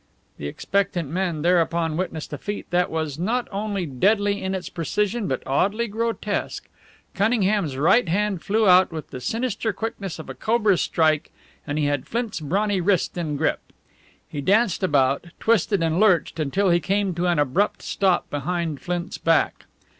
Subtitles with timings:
[0.39, 5.27] The expectant men thereupon witnessed a feat that was not only deadly in its precision
[5.27, 6.67] but oddly grotesque.
[7.13, 11.29] Cunningham's right hand flew out with the sinister quickness of a cobra's strike,
[11.67, 13.59] and he had Flint's brawny wrist in grip.
[14.27, 19.19] He danced about, twisted and lurched until he came to an abrupt stop behind Flint's
[19.19, 19.65] back.